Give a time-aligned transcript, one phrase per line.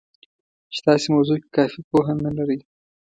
[0.73, 2.59] چې تاسې موضوع کې کافي پوهه نه لرئ